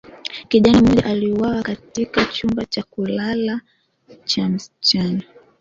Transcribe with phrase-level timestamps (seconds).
[0.49, 3.61] kijana mmoja aliuawa katika chumba cha kulala
[4.25, 5.23] cha msichana